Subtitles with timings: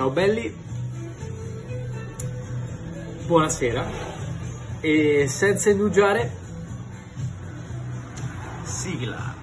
[0.00, 0.56] Ciao belli,
[3.26, 3.86] buonasera
[4.80, 6.32] e senza indugiare,
[8.62, 9.34] sigla.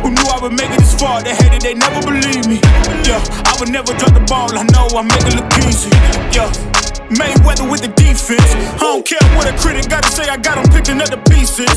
[0.00, 1.22] Who knew I would make it this far?
[1.22, 2.21] They hated, they never believe
[3.66, 3.72] me.
[3.72, 4.50] Yeah, I would never drop the ball.
[4.58, 5.90] I know I make it look easy.
[6.32, 6.50] Yeah,
[7.12, 8.54] Mayweather with the defense.
[8.76, 10.28] I don't care what a critic got to say.
[10.28, 11.68] I got them picking up the pieces.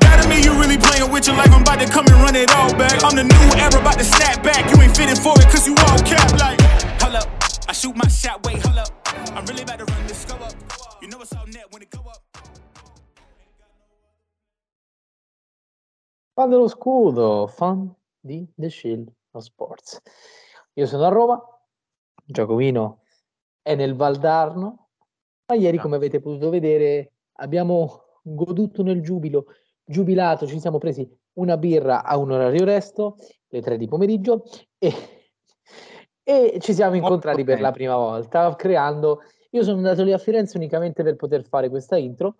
[0.00, 1.52] That to me, you really playing with your life.
[1.52, 3.04] I'm about to come and run it all back.
[3.04, 4.70] I'm the new era, about to snap back.
[4.70, 6.60] You ain't fitting for it, cause you all cap like.
[7.02, 7.28] Hold up,
[7.68, 8.44] I shoot my shot.
[8.46, 8.90] Wait, hold up.
[9.36, 10.54] I'm really about to run this go up.
[11.02, 12.22] You know it's all net when it go up.
[16.36, 17.94] Fan dello scudo, fan
[18.26, 20.00] di The Shield of Sports.
[20.74, 21.40] Io sono a Roma,
[22.24, 23.02] Giacomino
[23.62, 24.88] è nel Valdarno,
[25.46, 29.46] ma ieri, come avete potuto vedere, abbiamo goduto nel giubilo,
[29.84, 33.16] giubilato, ci siamo presi una birra a un orario resto,
[33.48, 34.44] le tre di pomeriggio,
[34.78, 34.92] e,
[36.24, 39.20] e ci siamo incontrati per la prima volta, creando...
[39.50, 42.38] Io sono andato lì a Firenze unicamente per poter fare questa intro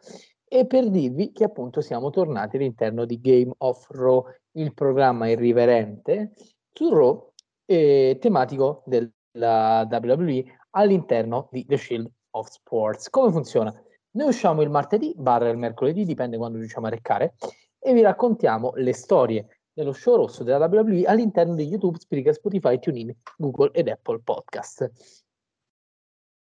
[0.49, 6.33] e per dirvi che appunto siamo tornati all'interno di Game of Raw, il programma irriverente
[6.73, 7.34] su Raw
[7.67, 13.09] eh, tematico della WWE all'interno di The Shield of Sports.
[13.11, 13.73] Come funziona?
[14.13, 17.35] Noi usciamo il martedì, barra il mercoledì, dipende quando riusciamo a reccare,
[17.79, 22.79] e vi raccontiamo le storie dello show rosso della WWE all'interno di YouTube, Spreaker, Spotify,
[22.79, 24.91] TuneIn, Google ed Apple Podcast.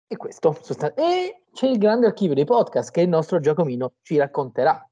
[0.06, 4.18] E questo sostan- e c'è il grande archivio dei podcast che il nostro Giacomino ci
[4.18, 4.86] racconterà.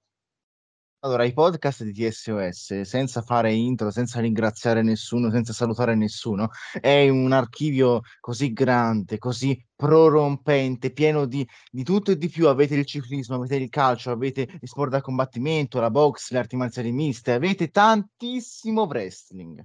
[1.03, 7.09] Allora, i podcast di TSOS, senza fare intro, senza ringraziare nessuno, senza salutare nessuno, è
[7.09, 12.49] un archivio così grande, così prorompente, pieno di, di tutto e di più.
[12.49, 16.57] Avete il ciclismo, avete il calcio, avete gli sport da combattimento, la box, le arti
[16.57, 19.65] marziali miste, avete tantissimo wrestling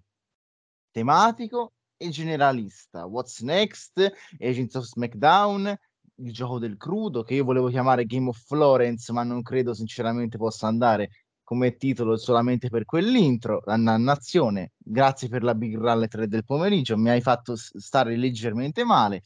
[0.89, 3.05] tematico e generalista.
[3.05, 3.99] What's Next,
[4.39, 5.77] Agents of SmackDown,
[6.19, 10.37] il gioco del crudo, che io volevo chiamare Game of Florence, ma non credo sinceramente
[10.37, 11.09] possa andare
[11.45, 14.73] come titolo solamente per quell'intro, la nazione.
[14.77, 19.21] Grazie per la big run alle 3 del pomeriggio, mi hai fatto stare leggermente male,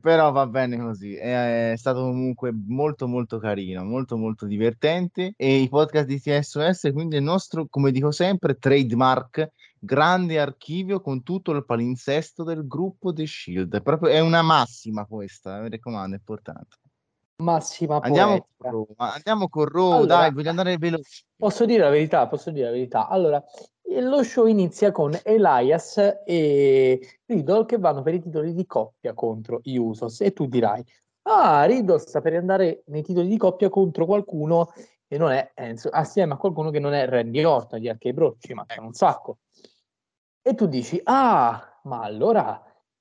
[0.00, 1.14] però va bene così.
[1.14, 6.90] È, è stato comunque molto molto carino, molto molto divertente e i podcast di TSOS,
[6.92, 13.12] quindi il nostro, come dico sempre, trademark, grande archivio con tutto il palinsesto del gruppo
[13.12, 13.82] The Shield.
[13.82, 16.81] Proprio è una massima questa, mi raccomando, è importante.
[17.42, 18.70] Massima Andiamo poetica.
[18.70, 21.24] con Raw, andiamo con Raw, Allora, dai, voglio andare veloce.
[21.36, 23.08] Posso dire la verità, posso dire la verità.
[23.08, 23.42] Allora,
[24.00, 29.60] lo show inizia con Elias e Riddle che vanno per i titoli di coppia contro
[29.62, 30.82] gli Usos e tu dirai,
[31.22, 34.72] ah, Riddle sta per andare nei titoli di coppia contro qualcuno
[35.06, 38.54] che non è, inso- assieme a qualcuno che non è Randy Orton di Archei Brocci,
[38.54, 39.38] mancano un sacco.
[40.40, 42.60] E tu dici, ah, ma allora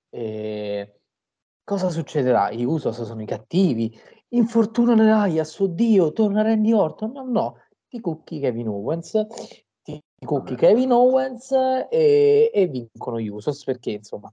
[0.10, 1.01] eh,
[1.72, 2.52] cosa succederà?
[2.52, 3.98] Gli Usos sono i cattivi,
[4.30, 4.92] infortuna
[5.24, 7.56] Elias, oddio, torna Randy Orton, no, no,
[7.88, 9.26] ti cucchi Kevin Owens,
[9.82, 11.52] ti cucchi Kevin Owens
[11.90, 14.30] e, e vincono gli Usos perché insomma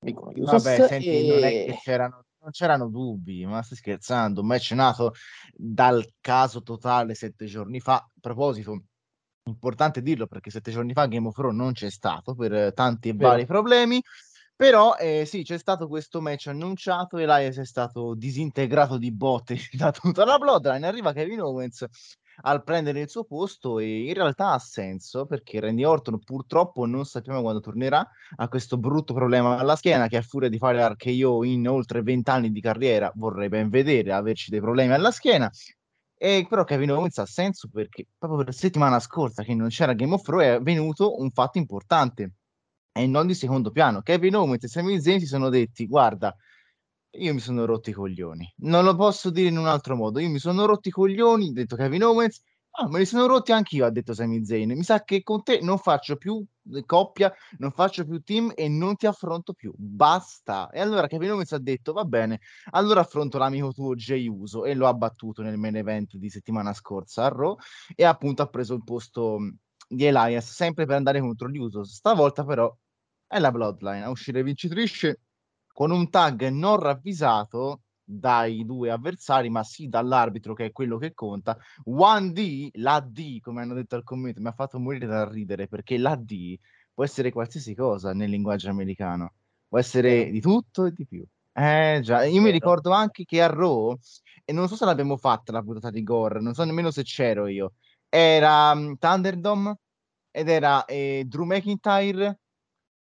[0.00, 3.78] vincono gli Usos Vabbè, senti, non è e- che c'erano, non c'erano dubbi, ma stai
[3.78, 4.40] scherzando?
[4.40, 5.12] Un match nato
[5.54, 7.94] dal caso totale sette giorni fa.
[7.94, 8.82] A proposito,
[9.44, 13.14] importante dirlo perché sette giorni fa Game of Thrones non c'è stato per tanti e
[13.14, 14.02] vari problemi.
[14.56, 17.18] Però eh, sì, c'è stato questo match annunciato.
[17.18, 20.86] Elias è stato disintegrato di botte da tutta la Bloodline.
[20.86, 21.86] Arriva Kevin Owens
[22.42, 27.04] al prendere il suo posto e in realtà ha senso perché Randy Orton purtroppo non
[27.04, 28.06] sappiamo quando tornerà
[28.36, 32.30] ha questo brutto problema alla schiena che a furia di fare RKO in oltre 20
[32.30, 35.50] anni di carriera vorrei ben vedere averci dei problemi alla schiena
[36.18, 40.14] e però Kevin Owens ha senso perché proprio la settimana scorsa che non c'era Game
[40.14, 42.32] of Thrones è avvenuto un fatto importante
[42.96, 46.34] e non di secondo piano Kevin Owens e Sami Zayn si sono detti guarda
[47.18, 50.28] io mi sono rotti i coglioni non lo posso dire in un altro modo io
[50.28, 52.42] mi sono rotti i coglioni ha detto Kevin Owens
[52.78, 54.72] Ah, me li sono rotti anch'io, ha detto Sami Zayn.
[54.76, 56.44] Mi sa che con te non faccio più
[56.74, 59.72] eh, coppia, non faccio più team e non ti affronto più.
[59.74, 60.68] Basta.
[60.68, 62.40] E allora Kevin Owens ha detto, va bene,
[62.72, 66.74] allora affronto l'amico tuo Jay Uso e lo ha battuto nel main event di settimana
[66.74, 67.56] scorsa a Raw
[67.94, 69.56] e appunto ha preso il posto mh,
[69.88, 71.94] di Elias, sempre per andare contro gli Usos.
[71.94, 72.70] Stavolta però
[73.26, 75.20] è la Bloodline a uscire vincitrice
[75.72, 81.12] con un tag non ravvisato dai due avversari, ma sì dall'arbitro che è quello che
[81.12, 81.58] conta.
[81.86, 85.98] 1D, la D, come hanno detto al commento, mi ha fatto morire da ridere perché
[85.98, 86.56] la D
[86.94, 89.34] può essere qualsiasi cosa nel linguaggio americano.
[89.68, 91.24] può essere di tutto e di più.
[91.52, 93.96] Eh già, io mi ricordo anche che a Raw,
[94.44, 97.46] e non so se l'abbiamo fatta la puntata di Gore, non so nemmeno se c'ero
[97.48, 97.72] io,
[98.08, 99.78] era mm, Thunderdome
[100.30, 102.38] ed era eh, Drew McIntyre,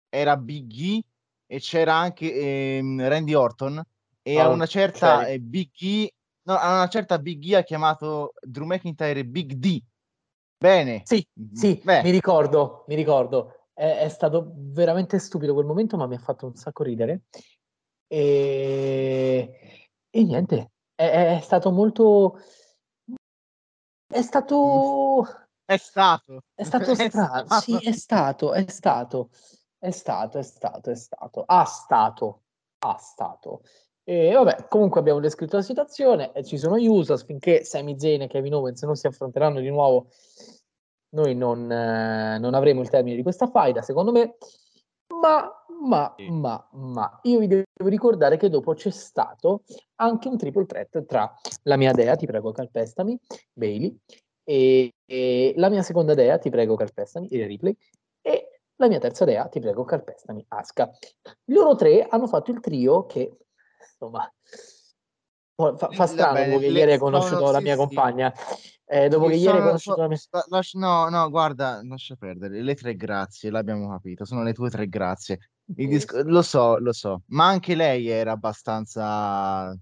[0.09, 1.03] era Big E
[1.51, 3.81] e c'era anche ehm, Randy Orton
[4.21, 5.27] e a Oh, una certa ok.
[5.29, 6.13] eh, Big E,
[6.43, 9.81] no, a una certa Big E ha chiamato Drew McIntyre Big D.
[10.57, 11.01] Bene.
[11.05, 13.69] Sì, sì, Beh, mi ricordo, mi ricordo.
[13.73, 17.23] È, è stato veramente stupido quel momento, ma mi ha fatto un sacco ridere.
[18.07, 22.39] E, e niente, è, è stato molto...
[24.05, 25.25] È stato...
[25.65, 26.43] è stato.
[26.53, 29.29] È stato strano, sì, è stato, è stato,
[29.79, 32.41] è stato, è stato, è stato, ha stato,
[32.79, 33.61] ha stato.
[34.03, 38.23] E vabbè, comunque abbiamo descritto la situazione, e ci sono gli Usos, finché Sami Zayn
[38.23, 40.07] e Kevin Owens non si affronteranno di nuovo,
[41.11, 44.35] noi non, eh, non avremo il termine di questa faida, secondo me,
[45.21, 45.49] ma,
[45.81, 46.29] ma, Sì.
[46.29, 49.63] ma, ma, io vi devo ricordare che dopo c'è stato
[49.95, 51.31] anche un triple threat tra
[51.63, 53.17] la mia dea, ti prego calpestami,
[53.53, 53.95] Bailey,
[54.43, 57.77] e, e la mia seconda dea, ti prego calpestami, il replay,
[58.79, 60.89] la mia terza dea, ti prego calpestami, Aska.
[61.45, 63.37] Loro tre hanno fatto il trio che,
[63.91, 64.31] insomma,
[65.55, 67.77] fa, fa strano dopo che le- ieri hai conosciuto la mia sì.
[67.77, 68.33] compagna.
[68.85, 70.17] Eh, dopo che ieri hai conosciuto so- la mia...
[70.17, 70.45] sta-
[70.79, 72.61] no, no, guarda, lascia perdere.
[72.61, 75.49] Le tre grazie, l'abbiamo capito, sono le tue tre grazie.
[75.65, 79.77] Disco- lo so, lo so, ma anche lei era abbastanza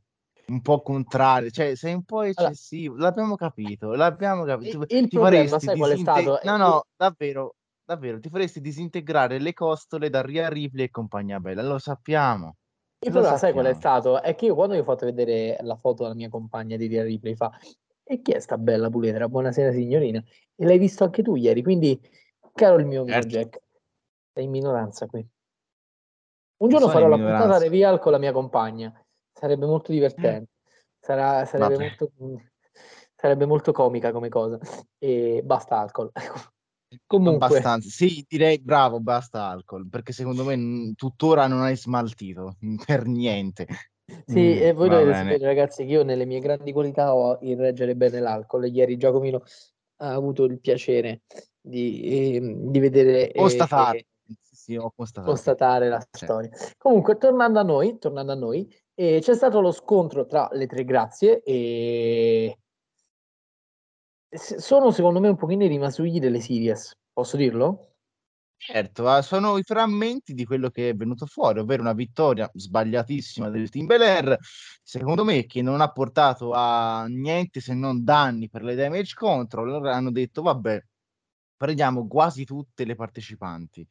[0.47, 4.85] un po' contrario, cioè sei un po' eccessivo, l'abbiamo capito, l'abbiamo capito.
[4.87, 6.39] Il- il problema, sai qual è disinte- stato?
[6.43, 7.55] No, Eh, no, davvero,
[7.87, 12.57] davvero, ti faresti disintegrare le costole da Ria Ripley e compagnia bella, lo sappiamo.
[12.99, 14.21] Il problema, sai qual è stato?
[14.21, 17.03] È che io quando gli ho fatto vedere la foto della mia compagna di Via
[17.03, 17.57] Ripley fa
[18.03, 19.29] e chi è sta bella puledra?
[19.29, 20.21] Buonasera signorina.
[20.55, 21.97] E l'hai visto anche tu ieri, quindi
[22.53, 23.29] caro il mio amico Certo.
[23.29, 23.61] Jack,
[24.33, 25.25] sei in minoranza qui.
[26.57, 28.91] Un giorno farò la puntata reveal con la mia compagna.
[29.31, 30.51] Sarebbe molto divertente.
[30.99, 32.11] Sarà- sarebbe, molto,
[33.15, 34.57] sarebbe molto comica come cosa.
[34.97, 36.11] E basta alcol.
[37.05, 42.57] Comunque, Abbastanza, sì, direi bravo, basta alcol, perché secondo me mm, tuttora non hai smaltito
[42.85, 43.67] per niente.
[44.25, 47.57] Sì, Mm, e voi dovete sapere, ragazzi, che io nelle mie grandi qualità ho il
[47.57, 48.65] reggere bene l'alcol.
[48.65, 49.43] Ieri Giacomino
[49.97, 51.23] ha avuto il piacere
[51.59, 54.05] di, ehm, di vedere e Constatare.
[54.41, 55.33] Sì, sì, ho constatato.
[55.33, 56.25] constatare la Cioè.
[56.25, 56.49] storia.
[56.77, 60.83] Comunque, tornando a noi, tornando a noi eh, c'è stato lo scontro tra le tre
[60.85, 62.57] grazie e
[64.29, 67.93] sono secondo me un pochino i rimasugli delle series, posso dirlo?
[68.59, 73.49] Certo, ah, sono i frammenti di quello che è venuto fuori, ovvero una vittoria sbagliatissima
[73.49, 74.37] del Team Bel Air,
[74.81, 79.85] secondo me, che non ha portato a niente se non danni per le damage control.
[79.87, 80.81] Hanno detto, vabbè,
[81.55, 83.87] prendiamo quasi tutte le partecipanti.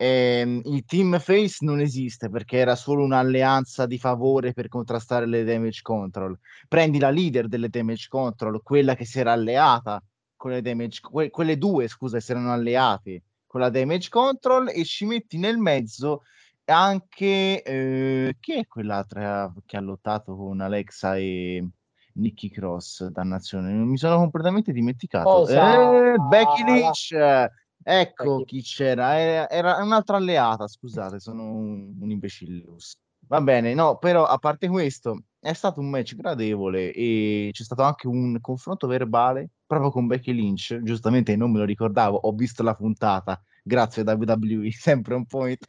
[0.00, 5.42] Ehm, il Team Face non esiste perché era solo un'alleanza di favore per contrastare le
[5.42, 6.38] damage control.
[6.68, 10.00] Prendi la leader delle damage control, quella che si era alleata
[10.36, 14.84] con le damage, que- quelle due, scusa, si erano alleate con la damage control e
[14.84, 16.22] ci metti nel mezzo
[16.66, 21.66] anche eh, chi è quell'altra che ha lottato con Alexa e
[22.14, 25.48] Nikki Cross, dannazione, mi sono completamente dimenticato.
[25.48, 27.12] Eh, Becky Lynch,
[27.88, 32.96] ecco Becky- chi c'era, era, era un'altra alleata, scusate, sono un, un imbecillus.
[33.28, 37.82] Va bene, no, però a parte questo, è stato un match gradevole e c'è stato
[37.82, 40.80] anche un confronto verbale proprio con Becky Lynch.
[40.82, 45.64] Giustamente non me lo ricordavo, ho visto la puntata, grazie a WWE, sempre un point.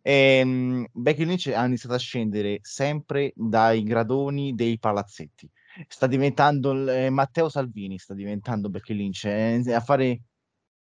[0.00, 5.48] E, Becky Lynch ha iniziato a scendere sempre dai gradoni dei palazzetti.
[5.88, 10.22] Sta diventando eh, Matteo Salvini, sta diventando Becky Lynch, eh, a fare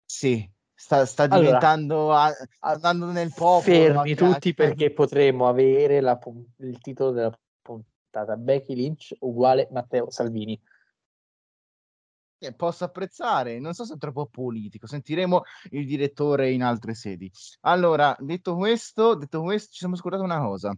[0.04, 0.46] sì,
[0.82, 3.60] sta, sta Allora, diventando a- a- andando nel popolo.
[3.62, 6.18] Fermi ca- tutti perché potremmo avere la
[6.56, 10.60] il titolo della puntata Becky Lynch uguale Matteo Salvini.
[12.42, 13.60] che posso apprezzare.
[13.60, 17.30] Non so se è troppo politico, sentiremo il direttore in altre sedi.
[17.60, 20.74] Allora, detto questo, detto questo, ci siamo scordati una cosa.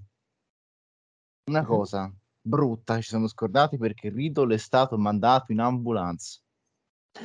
[1.49, 1.67] Una Mhm.
[1.67, 6.39] cosa brutta, ci siamo scordati perché Riddle è stato mandato in ambulanza.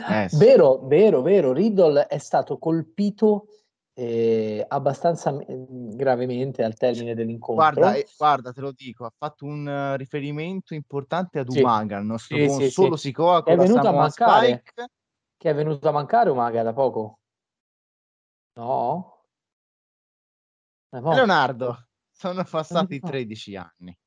[0.10, 0.38] Eh, sì.
[0.38, 1.51] Vero, vero, vero.
[1.51, 3.48] Riddle è stato colpito
[3.93, 7.81] eh, abbastanza eh, gravemente al termine dell'incontro.
[7.81, 11.60] Guarda, eh, guarda, te lo dico, ha fatto un eh, riferimento importante ad Sì.
[11.60, 13.08] Umaga, il nostro Sì, buon sì, solo sì.
[13.08, 14.63] Sikoa Che è venuto a mancare.
[14.65, 14.89] Spike.
[15.38, 17.19] Che è venuto a mancare Umaga da poco?
[18.55, 19.15] No?
[20.91, 23.10] Leonardo, sono passati no.
[23.10, 23.98] 13 anni.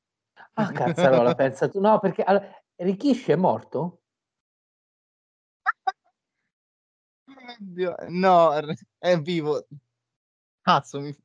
[0.53, 1.79] Ah, cazzarola, pensa tu.
[1.79, 4.02] No, perché allora, Rikishi è morto?
[8.09, 8.51] No,
[8.97, 9.65] è vivo.
[10.61, 11.15] Cazzo, mi...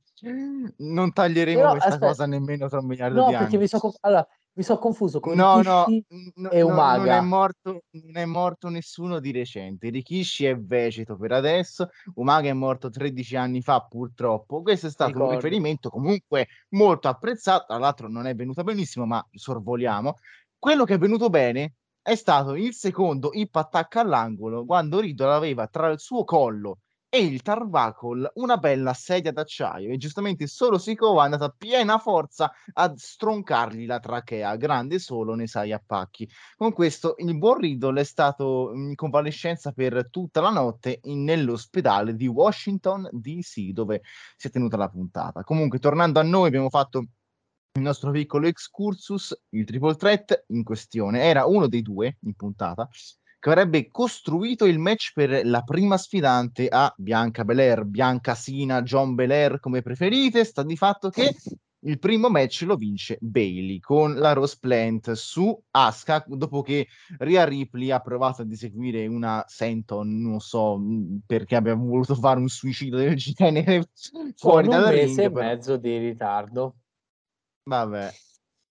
[0.78, 2.06] Non taglieremo Però, questa aspetta.
[2.08, 3.58] cosa nemmeno tra un miliardo No, di perché anni.
[3.58, 6.04] mi sono allora, mi so confuso con No, no, Rikishi
[6.34, 7.20] n- e no, non è Umaga.
[7.22, 9.90] morto, non è morto nessuno di recente.
[9.90, 14.60] Rikishi è vegeto per adesso, Umaga è morto 13 anni fa purtroppo.
[14.62, 15.36] Questo è stato un Ricordo.
[15.36, 20.16] riferimento comunque molto apprezzato, tra l'altro non è venuto benissimo, ma sorvoliamo.
[20.58, 21.74] Quello che è venuto bene
[22.08, 26.78] è stato il secondo hip attack all'angolo, quando Riddle aveva tra il suo collo
[27.10, 31.98] e il turnbuckle una bella sedia d'acciaio e giustamente solo Sikoa è andata a piena
[31.98, 36.26] forza a stroncargli la trachea, grande solo nei sai appacchi.
[36.56, 42.14] Con questo il buon Riddle è stato in convalescenza per tutta la notte in- nell'ospedale
[42.14, 44.00] di Washington DC dove
[44.34, 45.42] si è tenuta la puntata.
[45.42, 47.04] Comunque tornando a noi abbiamo fatto
[47.72, 52.88] il nostro piccolo excursus, il triple threat in questione era uno dei due in puntata
[53.40, 59.14] che avrebbe costruito il match per la prima sfidante a Bianca Belair, Bianca Sina, John
[59.14, 61.36] Belair come preferite, sta di fatto che
[61.82, 67.44] il primo match lo vince Bailey con la Rose Plant su Asuka dopo che Rhea
[67.44, 70.80] Ripley ha provato ad eseguire una Senton, non so
[71.24, 73.88] perché abbia voluto fare un suicidio del genere
[74.34, 75.32] fuori Con un dal mese e ring.
[75.36, 76.74] però- mezzo di ritardo.
[77.68, 78.10] Vabbè.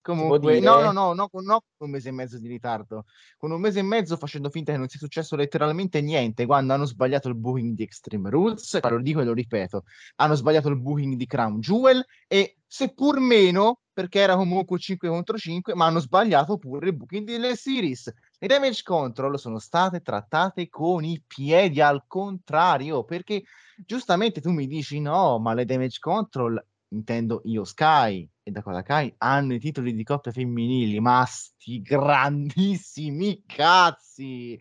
[0.00, 1.44] Comunque, no, no, no, no, con
[1.78, 3.06] un mese e mezzo di ritardo.
[3.38, 6.84] Con un mese e mezzo facendo finta che non sia successo letteralmente niente quando hanno
[6.84, 9.84] sbagliato il booking di Extreme Rules, lo dico e lo ripeto,
[10.16, 15.38] hanno sbagliato il booking di Crown Jewel e seppur meno, perché era comunque 5 contro
[15.38, 18.12] 5, ma hanno sbagliato pure il booking delle series.
[18.38, 23.42] Le damage control sono state trattate con i piedi al contrario, perché
[23.78, 26.62] giustamente tu mi dici no, ma le damage control
[26.94, 33.42] intendo io Sky e Dakota Kai hanno i titoli di coppia femminili, ma sti grandissimi
[33.46, 34.58] cazzi!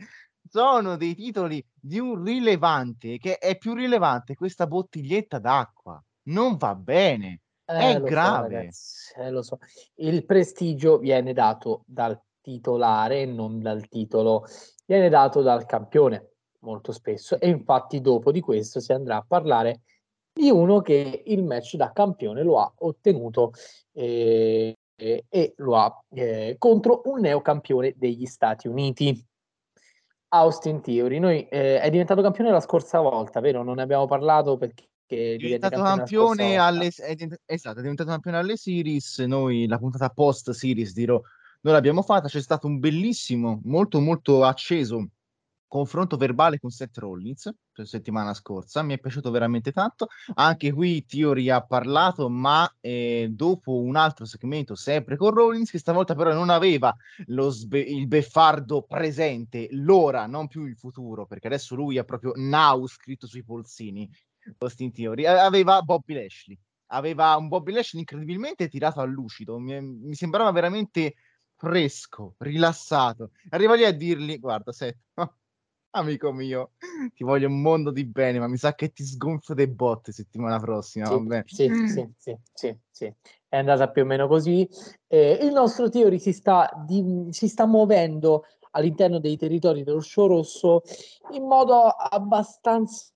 [0.49, 6.03] Sono dei titoli di un rilevante che è più rilevante questa bottiglietta d'acqua.
[6.23, 7.41] Non va bene.
[7.65, 8.55] È Eh, so, grave.
[8.55, 9.57] ragazzi, eh, lo so.
[9.95, 14.45] Il prestigio viene dato dal titolare non dal titolo,
[14.85, 19.81] viene dato dal campione molto spesso e infatti dopo di questo si andrà a parlare
[20.33, 23.53] di uno che il match da campione lo ha ottenuto
[23.93, 29.25] eh, eh, e lo ha eh, contro un neocampione degli Stati Uniti.
[30.29, 33.61] Austin Theory, noi eh, è diventato campione la scorsa volta, vero?
[33.61, 38.09] Non ne abbiamo parlato perché È diventato campione campione alle è divent- esatto, è diventato
[38.09, 39.19] campione alle series.
[39.19, 41.21] Noi la puntata post series dirò
[41.61, 42.27] noi l'abbiamo fatta.
[42.27, 45.09] C'è stato un bellissimo, molto molto acceso
[45.73, 48.83] confronto verbale con Seth Rollins la settimana scorsa.
[48.83, 50.07] Mi è piaciuto veramente tanto.
[50.35, 55.79] Anche qui Theory ha parlato, ma eh, dopo un altro segmento, sempre con Rollins, che
[55.79, 61.47] stavolta però non aveva lo sbe- il beffardo presente, l'ora, non più il futuro, perché
[61.47, 64.07] adesso lui ha proprio now scritto sui polsini.
[64.59, 66.59] Austin Theory aveva Bobby Lashley.
[66.91, 69.57] Aveva un Bobby Lashley incredibilmente tirato a lucido.
[69.57, 71.15] Mi, mi sembrava veramente
[71.55, 73.31] fresco, rilassato.
[73.49, 74.97] Arriva lì a dirgli: Guarda, Seth,
[75.93, 76.71] amico mio,
[77.13, 80.59] ti voglio un mondo di bene, ma mi sa che ti sgonfio dei botte settimana
[80.59, 81.07] prossima.
[81.07, 81.43] Sì, vabbè.
[81.45, 83.13] sì, sì, sì, sì, sì.
[83.47, 84.67] È andata più o meno così.
[85.07, 90.27] Eh, il nostro Theory si sta, di- si sta muovendo all'interno dei territori dello show
[90.27, 90.81] rosso
[91.31, 93.11] in modo abbastanza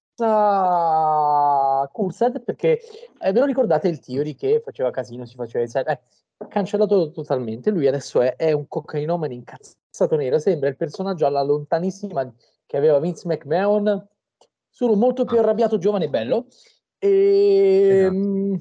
[1.92, 2.80] cursed perché
[3.20, 6.00] eh, ve lo ricordate il Theory che faceva casino, si faceva il eh,
[6.48, 7.72] cancellato totalmente.
[7.72, 12.32] Lui adesso è, è un cocainomane incazzato nero, sembra il personaggio alla lontanissima
[12.68, 14.08] che aveva Vince McMahon,
[14.70, 15.42] solo molto più Ah.
[15.42, 16.46] arrabbiato, giovane e bello
[17.00, 18.14] e, Esatto.
[18.14, 18.56] mm,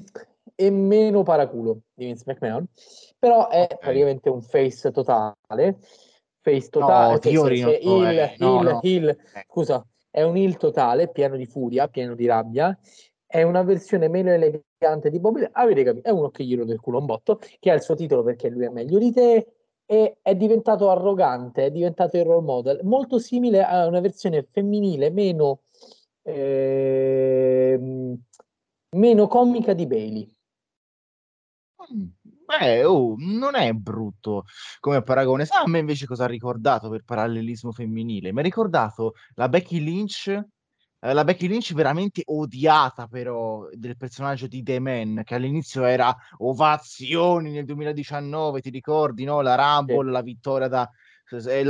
[0.55, 2.65] e meno paraculo di Vince McMahon,
[3.19, 3.77] però è Ok.
[3.77, 5.77] praticamente un face totale.
[6.41, 8.79] Face totale, No, Theory no, il, eh, no, il, no.
[8.83, 9.45] il, Eh.
[9.47, 12.75] scusa, è un heel totale, pieno di furia, pieno di rabbia.
[13.25, 15.45] È una versione meno elegante di Bobby.
[15.51, 16.07] Avete capito?
[16.07, 18.47] È uno che gli rode il culo un botto, che ha il suo titolo perché
[18.47, 19.56] lui è meglio di te.
[19.89, 25.09] E è diventato arrogante, è diventato il role model, molto simile a una versione femminile
[25.11, 25.61] meno,
[26.23, 28.17] ehm,
[28.95, 30.35] meno comica di Bailey.
[31.93, 32.07] Mm,
[32.47, 34.43] Beh, oh, non è brutto
[34.79, 35.45] come paragone.
[35.45, 38.31] Sa a me invece cosa ha ricordato per parallelismo femminile?
[38.31, 40.45] Mi ha ricordato la Becky Lynch, eh,
[41.13, 47.51] la Becky Lynch veramente odiata però del personaggio di The Man, che all'inizio era ovazioni
[47.51, 49.41] nel 2019, ti ricordi, no?
[49.41, 50.89] La Rumble, la vittoria da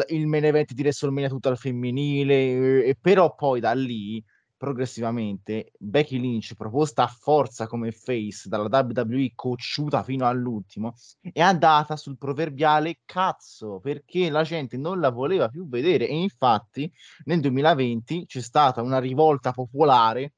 [0.09, 4.23] il main event di WrestleMania tutto al femminile, eh, e però poi da lì
[4.57, 10.95] progressivamente Becky Lynch proposta a forza come face dalla WWE cocciuta fino all'ultimo
[11.31, 16.91] è andata sul proverbiale cazzo perché la gente non la voleva più vedere e infatti
[17.25, 20.33] nel 2020 c'è stata una rivolta popolare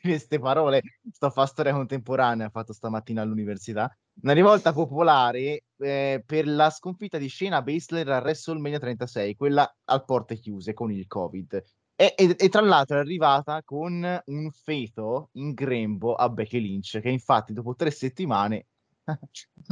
[0.00, 0.80] queste parole,
[1.12, 3.94] sto a fare storia contemporanea, ho fatto stamattina all'università.
[4.22, 10.04] Una rivolta popolare eh, per la sconfitta di Shayna Baszler a WrestleMania 36, quella al
[10.04, 11.62] porte chiuse con il Covid.
[12.00, 16.98] E, e, e, tra l'altro è arrivata con un feto in grembo a Becky Lynch,
[16.98, 18.68] che infatti dopo tre settimane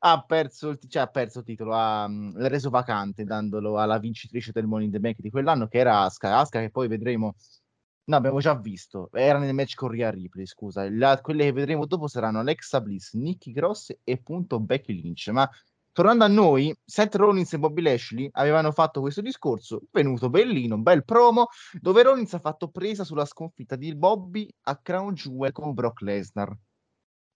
[0.00, 3.98] ha, perso il, cioè, ha perso il titolo, ha, mm, l'ha reso vacante dandolo alla
[3.98, 7.36] vincitrice del Money in the Bank di quell'anno, che era Asuka, Asuka che poi vedremo
[8.06, 9.08] No, abbiamo già visto.
[9.12, 10.86] Era nel match con Rhea Ripley, scusa.
[10.90, 15.28] La, quelle che vedremo dopo saranno Alexa Bliss, Nicky Cross e appunto Becky Lynch.
[15.28, 15.48] Ma
[15.94, 20.82] tornando a noi, Seth Rollins e Bobby Lashley avevano fatto questo discorso, venuto bellino, un
[20.82, 21.46] bel promo,
[21.80, 26.54] dove Rollins ha fatto presa sulla sconfitta di Bobby a Crown Jewel con Brock Lesnar.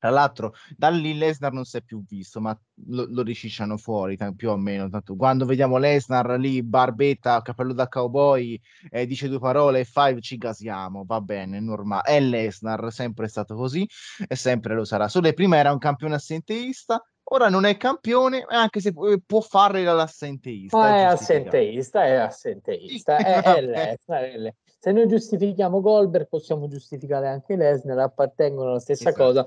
[0.00, 4.16] Tra l'altro, da lì Lesnar non si è più visto, ma lo, lo ricicciano fuori
[4.16, 4.88] t- più o meno.
[4.88, 8.60] Tanto quando vediamo Lesnar lì, barbetta, capello da cowboy,
[8.90, 11.04] eh, dice due parole e five, ci gasiamo.
[11.04, 12.02] Va bene, normale.
[12.02, 13.84] È Lesnar, sempre stato così
[14.28, 15.08] e sempre lo sarà.
[15.08, 20.76] Solo prima era un campione assenteista, ora non è campione, anche se può fare l'assenteista.
[20.76, 23.16] Ma è, assenteista, è assenteista.
[23.16, 24.54] è, è Lesnar.
[24.80, 29.25] Se noi giustifichiamo Goldberg, possiamo giustificare anche Lesnar, appartengono alla stessa esatto.
[29.25, 29.44] cosa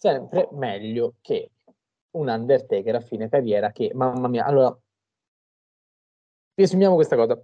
[0.00, 1.50] sempre meglio che
[2.12, 4.74] un Undertaker a fine carriera che, mamma mia, allora,
[6.54, 7.38] riassumiamo questa cosa.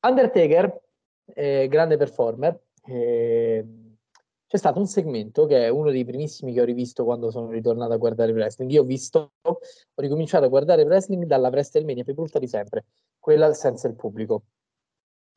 [0.00, 0.78] Undertaker,
[1.24, 3.64] eh, grande performer, eh,
[4.46, 7.92] c'è stato un segmento che è uno dei primissimi che ho rivisto quando sono ritornato
[7.92, 8.70] a guardare wrestling.
[8.70, 9.58] Io ho visto, ho
[9.96, 12.84] ricominciato a guardare wrestling dalla WrestleMania più brutta di sempre,
[13.18, 14.44] quella senza il pubblico.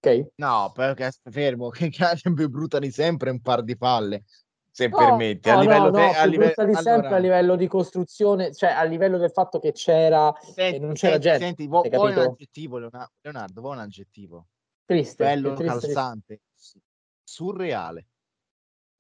[0.02, 0.28] Ok?
[0.36, 1.90] No, perché fermo, che
[2.24, 4.24] è più brutta di sempre, un par di palle
[4.72, 5.50] se no, permetti.
[5.50, 6.82] No, a livello, no, no, a livello, di allora...
[6.82, 10.94] sempre a livello di costruzione, cioè a livello del fatto che c'era senti, e non
[10.94, 11.46] c'era senti, gente.
[11.46, 14.48] Senti, vuoi un aggettivo, Leonardo, vuoi un aggettivo.
[14.86, 15.24] Triste.
[15.24, 16.80] Bello, triste, calzante, triste.
[17.24, 18.06] surreale.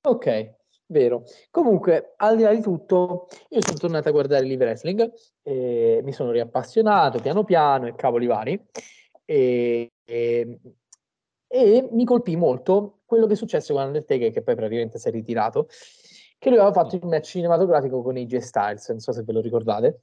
[0.01, 0.55] Ok,
[0.87, 1.23] vero.
[1.51, 5.11] Comunque, al di là di tutto, io sono tornato a guardare il wrestling,
[5.43, 8.65] e mi sono riappassionato piano piano e cavoli vari.
[9.25, 10.59] E, e,
[11.47, 15.67] e mi colpì molto quello che successe con Undertaker, che poi praticamente si è ritirato,
[16.37, 19.41] che lui aveva fatto il match cinematografico con AJ Styles, non so se ve lo
[19.41, 20.01] ricordate.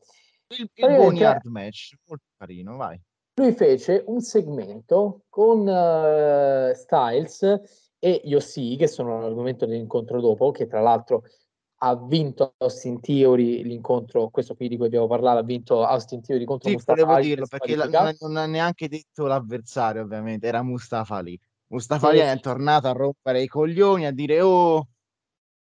[0.48, 3.00] Il, il buon hard match, molto carino, vai.
[3.38, 10.68] Lui fece un segmento con uh, Styles e Yossi, che sono l'argomento dell'incontro dopo, che
[10.68, 11.24] tra l'altro
[11.78, 16.44] ha vinto Austin Theory l'incontro, questo qui di cui abbiamo parlato, ha vinto Austin Theory
[16.44, 20.62] contro sì, Mustafa volevo dirlo perché la, non, non, ha neanche detto l'avversario ovviamente, era
[20.62, 21.36] Mustafa Ali.
[21.68, 22.18] Mustafa sì.
[22.18, 24.86] è tornato a rompere i coglioni, a dire oh,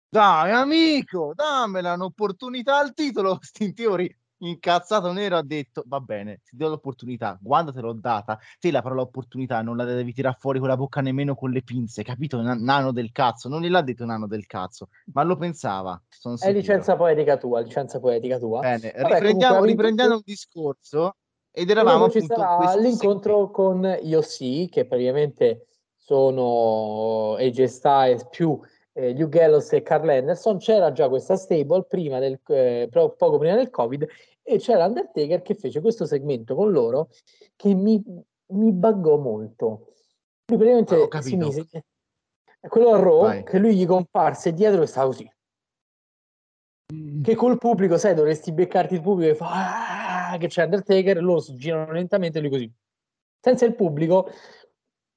[0.09, 3.31] dai amico, dammela un'opportunità al titolo.
[3.31, 8.38] Austin Theory incazzato nero ha detto va bene ti do l'opportunità quando te l'ho data
[8.59, 11.62] te la parola opportunità non la devi tirare fuori con la bocca nemmeno con le
[11.62, 12.40] pinze capito?
[12.40, 16.00] N- nano del cazzo non gliel'ha detto nano del cazzo ma lo pensava
[16.40, 18.61] è licenza poetica tua licenza poetica tua.
[18.61, 21.16] Bene Vabbè, riprendiamo, comunque, riprendiamo il discorso
[21.50, 23.52] ed eravamo ci sarà l'incontro segmento.
[23.52, 28.59] con Yossi che praticamente sono AJ Styles più
[28.94, 33.55] eh, Hugh Gallows e Carl Anderson, c'era già questa stable prima del, eh, poco prima
[33.55, 34.07] del Covid
[34.42, 37.09] e c'era Undertaker che fece questo segmento con loro
[37.57, 38.02] che mi,
[38.48, 39.92] mi buggò molto.
[40.46, 41.85] Lui praticamente si mise
[42.68, 43.44] quello a Raw Vai.
[43.44, 45.31] che lui gli comparse dietro e stava così.
[46.94, 47.22] Mm.
[47.22, 51.40] Che col pubblico, sai, dovresti beccarti il pubblico e fa ah, che c'è Undertaker, loro
[51.55, 52.72] girano lentamente lui così.
[53.40, 54.31] Senza il pubblico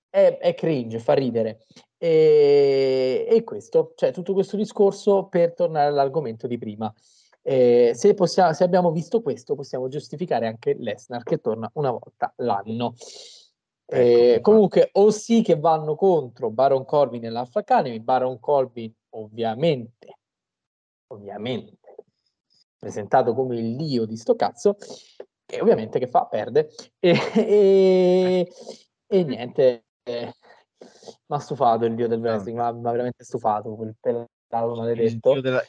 [0.10, 1.66] è, è cringe, fa ridere.
[1.98, 6.92] E, e, questo, cioè tutto questo discorso per tornare all'argomento di prima.
[7.48, 12.34] Eh, se, possiamo, se abbiamo visto questo, possiamo giustificare anche Lesnar che torna una volta
[12.38, 12.96] l'anno.
[13.86, 18.00] Eh, ecco, comunque, o sì che vanno contro Baron Corbin e l'Alpha Academy.
[18.00, 20.18] Baron Corbin, ovviamente,
[21.12, 21.96] ovviamente,
[22.80, 24.76] presentato come il dio di sto cazzo,
[25.46, 26.26] e ovviamente che fa?
[26.26, 26.72] Perde.
[26.98, 28.52] E, e,
[29.06, 30.34] e niente, eh,
[31.28, 35.34] mi ha stufato il dio del wrestling, mi ha veramente stufato quel pelato maledetto.
[35.34, 35.62] Il dio, della,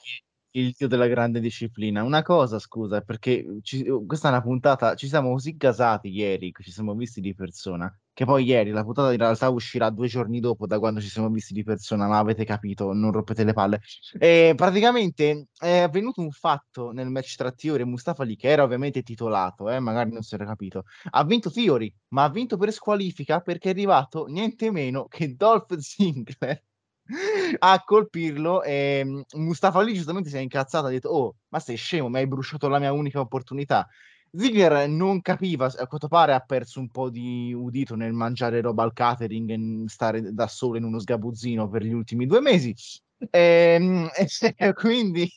[0.58, 2.02] il dio della grande disciplina.
[2.02, 6.70] Una cosa, scusa, perché ci, questa è una puntata, ci siamo così gasati ieri, ci
[6.70, 10.66] siamo visti di persona, che poi ieri la puntata in realtà uscirà due giorni dopo
[10.66, 13.80] da quando ci siamo visti di persona, ma avete capito, non rompete le palle.
[14.18, 18.62] E praticamente è avvenuto un fatto nel match tra Theory e Mustafa lì, che era
[18.62, 20.84] ovviamente titolato, eh, magari non si era capito.
[21.10, 25.76] Ha vinto Theory, ma ha vinto per squalifica perché è arrivato niente meno che Dolph
[25.76, 26.62] Ziggler
[27.58, 32.08] a colpirlo e Mustafa lì giustamente si è incazzato ha detto oh ma sei scemo
[32.08, 33.86] mi hai bruciato la mia unica opportunità
[34.36, 38.82] Ziggler non capiva, a quanto pare ha perso un po' di udito nel mangiare roba
[38.82, 42.74] al catering e stare da solo in uno sgabuzzino per gli ultimi due mesi.
[43.30, 45.30] Ehm, e, e quindi,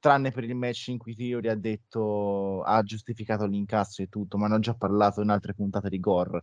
[0.00, 4.48] tranne per il match in cui Theory ha detto, ha giustificato l'incasso e tutto, ma
[4.48, 6.42] ne ho già parlato in altre puntate di Gore.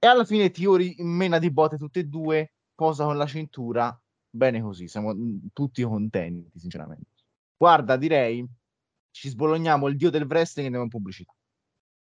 [0.00, 4.62] E alla fine Theory mena di botte tutte e due, posa con la cintura, bene
[4.62, 5.12] così, siamo
[5.52, 7.10] tutti contenti, sinceramente.
[7.56, 8.46] Guarda, direi
[9.10, 11.34] ci sbologniamo il dio del wrestling e andiamo in pubblicità.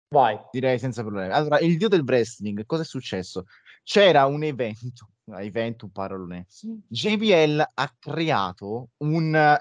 [0.09, 0.37] Vai.
[0.51, 1.31] Direi senza problemi.
[1.31, 3.45] Allora, il dio del wrestling, cosa è successo?
[3.83, 6.45] C'era un evento, evento parolone.
[6.89, 9.57] JBL ha creato un,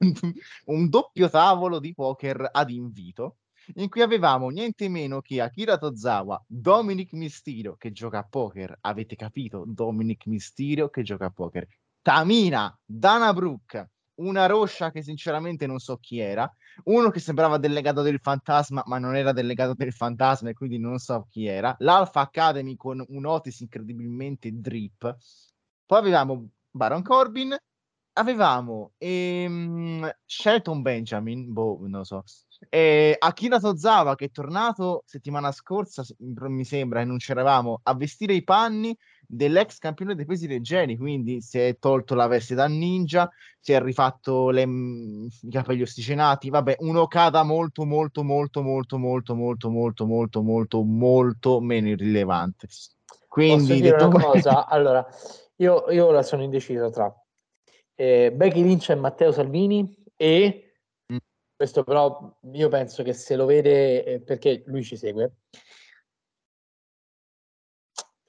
[0.66, 3.38] un doppio tavolo di poker ad invito
[3.74, 9.16] in cui avevamo niente meno che Akira Tozawa, Dominic Mysterio che gioca a poker, avete
[9.16, 9.64] capito?
[9.66, 11.66] Dominic Mysterio che gioca a poker,
[12.02, 16.50] Tamina, Dana Brooke, una roscia che sinceramente non so chi era,
[16.84, 20.98] uno che sembrava delegato del fantasma, ma non era delegato del fantasma e quindi non
[20.98, 25.16] so chi era, l'Alpha Academy con un Otis incredibilmente drip,
[25.86, 27.56] poi avevamo Baron Corbin,
[28.14, 32.22] avevamo ehm, Shelton Benjamin, boh, non lo so,
[32.68, 38.34] e Akira Tozawa che è tornato settimana scorsa, mi sembra, e non c'eravamo, a vestire
[38.34, 38.96] i panni
[39.26, 43.80] dell'ex campione dei pesi leggeri, quindi si è tolto la veste da ninja, si è
[43.80, 50.04] rifatto le, i capelli ossigenati, vabbè, un Okada molto molto molto molto molto molto molto
[50.06, 52.68] molto molto molto meno irrilevante.
[53.28, 54.08] Quindi detto...
[54.08, 55.04] una cosa, allora,
[55.56, 57.12] io, io ora sono indeciso tra
[57.94, 60.63] eh, Becky Lynch e Matteo Salvini e.
[61.56, 65.32] questo però io penso che se lo vede eh, perché lui ci segue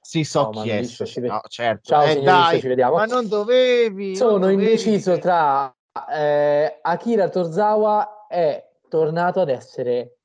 [0.06, 0.84] sì, so no, chi è.
[0.84, 1.82] Ci no, certo.
[1.82, 2.94] Ciao, eh, dai, ci vediamo.
[2.94, 4.14] Ma non dovevi.
[4.14, 4.62] Sono non dovevi.
[4.62, 5.74] indeciso tra
[6.12, 10.18] eh, Akira Torzawa è tornato ad essere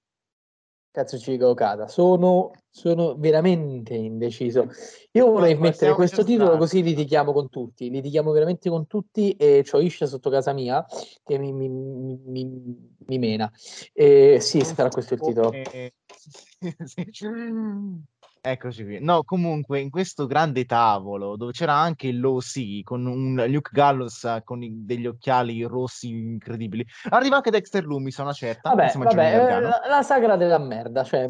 [0.91, 1.87] Katsuchika Okada.
[1.87, 4.69] Sono, sono veramente indeciso.
[5.11, 7.89] Io vorrei ma mettere questo titolo così litighiamo con tutti.
[7.89, 10.85] Litighiamo veramente con tutti e c'ho Isha sotto casa mia
[11.23, 13.51] che mi, mi, mi, mi mena.
[13.93, 15.51] E, sì, sarà questo il titolo.
[18.43, 18.97] Eccoci qui.
[18.99, 24.23] No, comunque in questo grande tavolo dove c'era anche il l'OC con un Luke Gallows
[24.23, 28.93] eh, con i- degli occhiali rossi incredibili, arriva anche Dexter Loomis a una certa, Vabbè,
[28.97, 31.27] vabbè eh, la, la sagra della merda, cioè...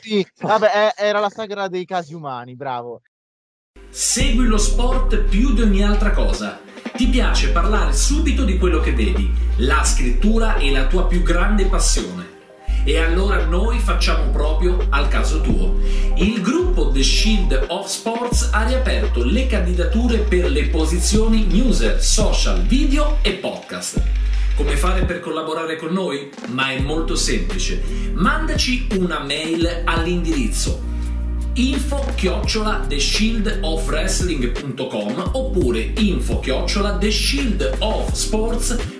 [0.00, 3.02] Sì, vabbè, è- era la sagra dei casi umani, bravo.
[3.88, 6.60] Segui lo sport più di ogni altra cosa.
[6.94, 9.28] Ti piace parlare subito di quello che vedi.
[9.58, 12.36] La scrittura è la tua più grande passione.
[12.84, 15.78] E allora noi facciamo proprio al caso tuo.
[16.16, 22.62] Il gruppo The Shield of Sports ha riaperto le candidature per le posizioni newser, social,
[22.62, 24.02] video e podcast.
[24.56, 26.30] Come fare per collaborare con noi?
[26.48, 27.82] Ma è molto semplice.
[28.12, 30.88] Mandaci una mail all'indirizzo
[31.58, 38.96] info chiocciola theshieldofwrestling.com oppure info chiocciola theshieldofsports.com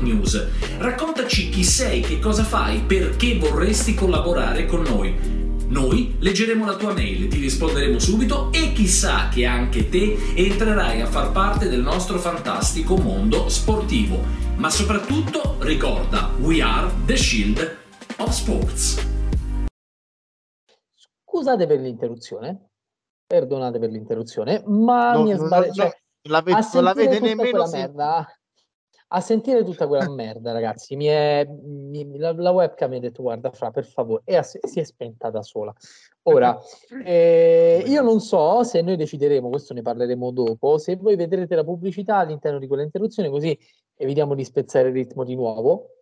[0.00, 0.46] News.
[0.78, 5.38] Raccontaci chi sei, che cosa fai, perché vorresti collaborare con noi.
[5.68, 11.06] Noi leggeremo la tua mail, ti risponderemo subito e chissà che anche te entrerai a
[11.06, 14.22] far parte del nostro fantastico mondo sportivo.
[14.56, 17.76] Ma soprattutto ricorda, we are the shield
[18.16, 19.19] of sports.
[21.30, 22.70] Scusate per l'interruzione,
[23.24, 25.72] perdonate per l'interruzione, ma no, mi è sbagliato.
[25.72, 25.96] Cioè,
[26.28, 27.76] non la, non la vede nemmeno se...
[27.78, 28.26] merda
[29.12, 33.22] a sentire tutta quella merda, ragazzi, mi è, mi, la, la, webcam mi ha detto
[33.22, 35.72] guarda Fra, per favore, e si è spenta da sola.
[36.24, 36.56] Ora,
[37.04, 41.64] eh, io non so se noi decideremo, questo ne parleremo dopo, se voi vedrete la
[41.64, 43.56] pubblicità all'interno di quell'interruzione, così
[43.96, 45.99] evitiamo di spezzare il ritmo di nuovo,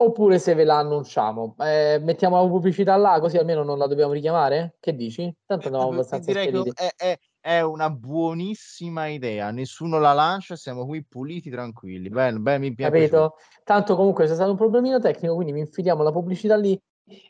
[0.00, 1.54] oppure se ve la annunciamo.
[1.58, 4.76] Eh, mettiamo la pubblicità là, così almeno non la dobbiamo richiamare?
[4.80, 5.32] Che dici?
[5.44, 9.50] Tanto andiamo abbastanza Direi che è, è, è una buonissima idea.
[9.50, 12.08] Nessuno la lancia, siamo qui puliti, tranquilli.
[12.08, 12.92] Beh, beh mi piace.
[12.92, 13.34] Capito?
[13.64, 16.80] Tanto comunque c'è stato un problemino tecnico, quindi mi infiliamo la pubblicità lì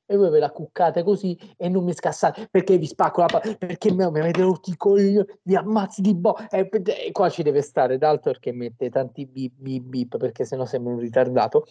[0.06, 3.54] e voi ve la cuccate così e non mi scassate perché vi spacco la palla
[3.54, 7.62] perché mi, avete rotto i coglioni vi ammazzi di bo e, e, qua ci deve
[7.62, 11.64] stare d'altro perché mette tanti bip bip bip perché sennò sembra un ritardato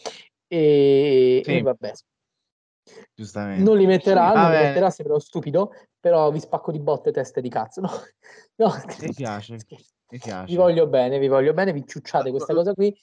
[0.48, 1.58] e, sì.
[1.58, 1.94] e vabbè
[3.14, 3.64] Giustamente.
[3.64, 7.50] Non li metterà, non li metterà, sembra stupido, però vi spacco di botte teste di
[7.50, 7.82] cazzo.
[7.82, 7.90] No,
[8.58, 10.46] no mi piace, mi piace.
[10.46, 12.96] Vi voglio bene, vi voglio bene, vi ciucciate questa cosa qui.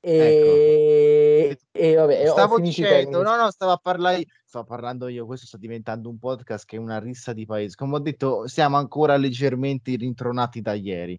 [0.00, 1.60] E, ecco.
[1.72, 5.24] e vabbè, stavo dicendo, no, no, stavo, a parlare, stavo parlando io.
[5.24, 7.74] Questo sta diventando un podcast che è una rissa di paese.
[7.74, 11.18] Come ho detto, siamo ancora leggermente rintronati da ieri.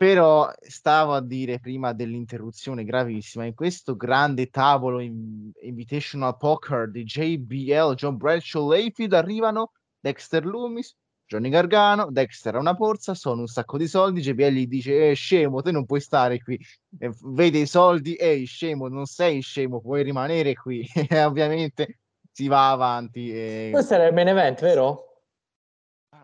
[0.00, 7.04] Però stavo a dire prima dell'interruzione gravissima, in questo grande tavolo in- Invitational Poker di
[7.04, 13.46] JBL, John Bradshaw Layfield, arrivano Dexter Loomis, Johnny Gargano, Dexter ha una borsa, sono un
[13.46, 16.58] sacco di soldi, JBL gli dice, eh, scemo, te non puoi stare qui,
[16.98, 21.98] e vede i soldi, ehi, scemo, non sei scemo, puoi rimanere qui, e ovviamente
[22.32, 23.30] si va avanti.
[23.30, 23.68] E...
[23.70, 25.24] Questo era il main event, vero?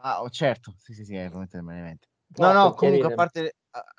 [0.01, 2.09] Ah, oh, certo, sì, sì, sì, è il main event.
[2.39, 3.55] No, no, comunque a parte,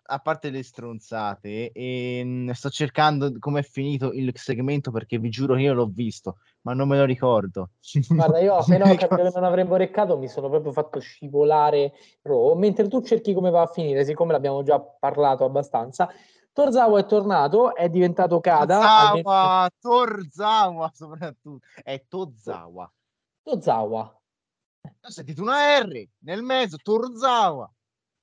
[0.08, 5.56] a, parte le stronzate, ehm, sto cercando come è finito il segmento perché vi giuro
[5.56, 7.72] che io l'ho visto, ma non me lo ricordo.
[8.08, 12.56] Guarda, io appena ho capito che non avremmo reccato mi sono proprio fatto scivolare Raw,
[12.56, 16.10] mentre tu cerchi come va a finire, siccome l'abbiamo già parlato abbastanza.
[16.52, 18.80] Torzawa è tornato, è diventato Kada.
[18.80, 19.72] Torzawa, al...
[19.80, 22.92] Torzawa soprattutto, è Tozawa.
[23.44, 24.20] Tozawa.
[25.02, 27.72] Ho sentito una R nel mezzo, Torzawa.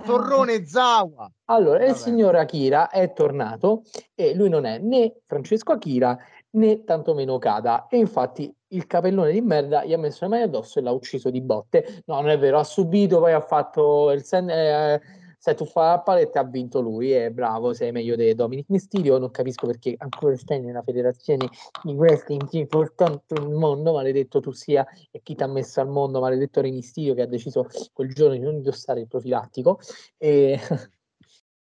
[0.05, 1.31] Torrone Zawa.
[1.47, 1.91] Allora, Vabbè.
[1.91, 3.83] il signor Akira è tornato
[4.15, 6.17] e lui non è né Francesco Akira
[6.51, 7.87] né tantomeno Kada.
[7.89, 11.31] E infatti il capellone di merda gli ha messo le mani addosso e l'ha ucciso
[11.31, 12.03] di botte.
[12.07, 15.01] No, non è vero, ha subito, poi ha fatto il sen- eh,
[15.45, 19.19] sai, tu fa la paletta ha vinto lui, è bravo, sei meglio di Dominic Mysterio,
[19.19, 21.51] non capisco perché ancora stai nella federazione
[21.83, 25.89] di wrestling più importante del mondo, maledetto tu sia, e chi ti ha messo al
[25.89, 29.81] mondo, maledetto Re Mysterio che ha deciso quel giorno di non indossare il profilattico,
[30.17, 30.59] e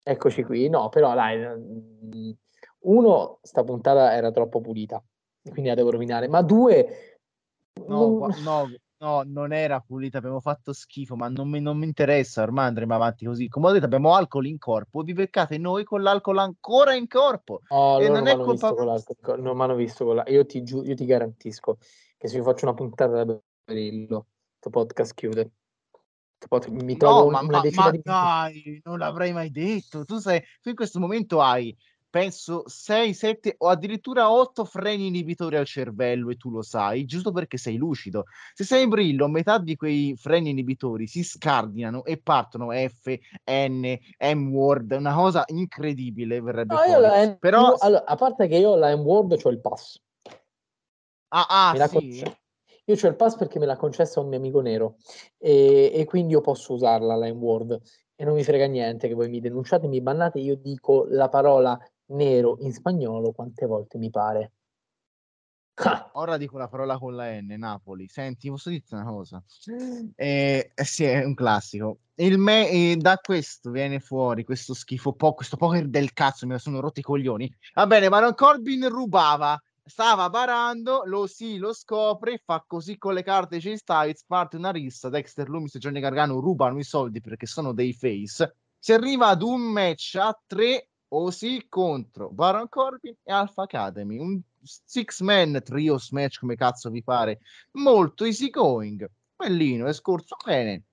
[0.01, 2.31] eccoci qui, no, però dai, mm,
[2.85, 4.99] uno, sta puntata era troppo pulita,
[5.43, 7.19] quindi la devo rovinare, ma due...
[7.85, 8.35] No, non...
[8.41, 12.67] no, No, non era pulita, abbiamo fatto schifo, ma non mi, non mi interessa, ormai
[12.67, 13.47] andremo avanti così.
[13.47, 17.61] Come ho detto, abbiamo alcol in corpo, vi beccate noi con l'alcol ancora in corpo.
[17.69, 19.37] Oh, e non, non è colpa vostra.
[19.37, 20.33] Non mi hanno visto con l'alcol.
[20.33, 21.77] Io ti, giu- io ti garantisco
[22.17, 25.51] che se io faccio una puntata da Berillo, questo podcast chiude.
[26.69, 28.01] Mi trovo no, una ma, ma di...
[28.01, 30.03] dai, non l'avrei mai detto.
[30.03, 31.73] Tu, sei, tu in questo momento hai
[32.09, 37.31] penso 6, 7 o addirittura 8 freni inibitori al cervello e tu lo sai, giusto
[37.31, 38.25] perché sei lucido.
[38.53, 43.13] Se sei in brillo, metà di quei freni inibitori si scardinano e partono F,
[43.45, 47.37] N, M-word, una cosa incredibile verrebbe no, fuori.
[47.39, 47.75] Però...
[47.77, 50.01] Allora, a parte che io la M-word ho il pass.
[51.29, 52.23] Ah, ah sì?
[52.85, 54.95] Io ho il pass perché me l'ha concessa un mio amico nero
[55.37, 57.79] e, e quindi io posso usarla la M-word
[58.15, 61.79] e non mi frega niente che voi mi denunciate, mi bannate, io dico la parola
[62.09, 64.51] nero in spagnolo quante volte mi pare.
[65.81, 66.09] Ah.
[66.13, 68.07] Ora dico la parola con la N, Napoli.
[68.09, 69.41] Senti, posso dirti una cosa?
[70.15, 71.99] Eh, eh sì, è un classico.
[72.15, 76.59] Il me, eh, da questo viene fuori questo schifo, po- questo poker del cazzo, mi
[76.59, 77.49] sono rotti i coglioni.
[77.75, 83.13] Va bene, ma non Corbin rubava, stava barando, lo si, lo scopre, fa così con
[83.13, 87.21] le carte J Styles, parte una rissa, Dexter Loomis e Johnny Gargano rubano i soldi
[87.21, 88.53] perché sono dei face.
[88.77, 94.39] Si arriva ad un match a tre Osi contro Baron Corbin e Alpha Academy, un
[94.61, 97.39] six man trios match come cazzo vi pare,
[97.73, 100.83] molto easy going, bellino, è scorso bene,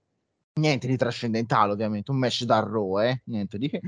[0.54, 3.22] niente di trascendentale ovviamente, un match da Raw, eh?
[3.24, 3.80] niente di che,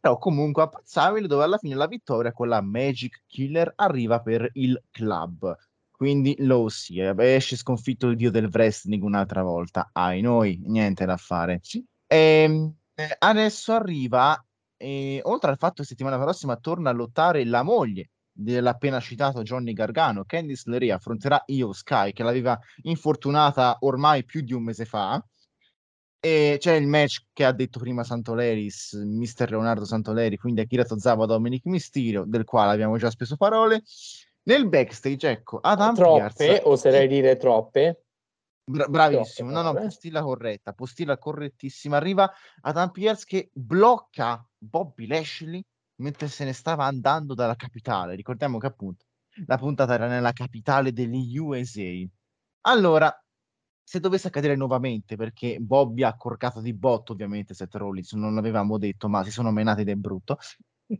[0.00, 4.80] però comunque apprezzabile dove alla fine la vittoria con la Magic Killer arriva per il
[4.90, 5.56] club.
[5.90, 9.90] Quindi lo si esce sconfitto il dio del wrestling un'altra volta.
[9.92, 11.60] Ai noi, niente da fare.
[12.08, 14.44] E, ehm, eh, adesso arriva
[14.82, 19.72] e oltre al fatto che settimana prossima torna a lottare la moglie dell'appena citato Johnny
[19.72, 25.24] Gargano, Candice LeRae affronterà Io Sky che l'aveva infortunata ormai più di un mese fa.
[26.24, 31.26] E c'è il match che ha detto prima Santoleris, mister Leonardo Santoleri, quindi Akira Tozawa
[31.26, 33.82] Dominic Mysterio, del quale abbiamo già speso parole.
[34.44, 38.04] Nel backstage, ecco, Adam Troppe, Pierce, oserei dire troppe.
[38.64, 41.96] Bra- bravissimo, no, no, postilla corretta, postilla correttissima.
[41.96, 45.62] Arriva Adam Pierce che blocca Bobby Lashley
[45.96, 48.14] mentre se ne stava andando dalla capitale.
[48.14, 49.04] Ricordiamo che appunto
[49.46, 52.06] la puntata era nella capitale degli USA.
[52.62, 53.12] Allora,
[53.82, 58.78] se dovesse accadere nuovamente, perché Bobby ha corcato di botto, ovviamente, Seth Rollins, non l'avevamo
[58.78, 60.38] detto, ma si sono menati è brutto.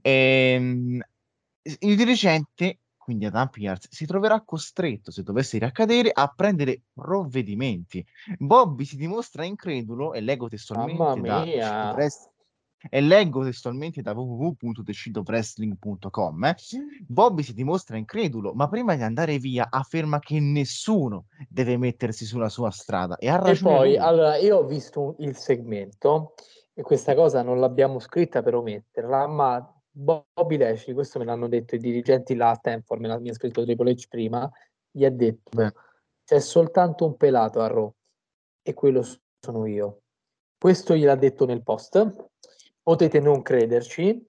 [0.00, 1.02] Ehm,
[1.80, 8.04] il dirigente quindi Adam Pierce si troverà costretto, se dovesse riaccadere, a prendere provvedimenti.
[8.38, 11.48] Bobby si dimostra incredulo e leggo testualmente da
[12.90, 16.56] e leggo testualmente da www.decidowrestling.com eh.
[17.06, 22.48] Bobby si dimostra incredulo ma prima di andare via afferma che nessuno deve mettersi sulla
[22.48, 23.98] sua strada e, ha e poi lui.
[23.98, 26.34] allora io ho visto il segmento
[26.74, 31.74] e questa cosa non l'abbiamo scritta per ometterla ma Bobby Lashley, questo me l'hanno detto
[31.74, 34.50] i dirigenti là a Stanford, me l'ha, scritto Triple H prima,
[34.90, 35.70] gli ha detto Beh.
[36.24, 37.92] c'è soltanto un pelato a Raw
[38.62, 39.04] e quello
[39.38, 39.98] sono io.
[40.58, 42.30] Questo gliel'ha detto nel post,
[42.82, 44.26] potete non crederci.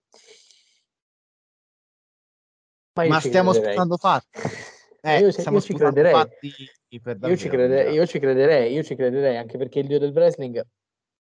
[2.96, 4.40] Ma, Ma stiamo sputando fatti.
[5.06, 6.14] Eh, io, io ci crederei.
[6.14, 6.54] fatti
[7.28, 10.66] Io ci, crede- io ci crederei, io ci crederei, anche perché il dio del wrestling